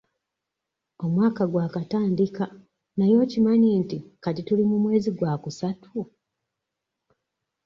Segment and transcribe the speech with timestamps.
[1.05, 2.43] Omwaka gwakatandika
[2.97, 5.99] naye okimanyi nti kati tuli mu mwezi gwakusatu?